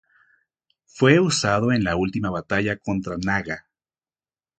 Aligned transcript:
Fue 0.87 1.19
usado 1.19 1.71
en 1.71 1.83
la 1.83 1.95
última 1.95 2.31
batalla 2.31 2.75
contra 2.75 3.17
Naga. 3.17 3.67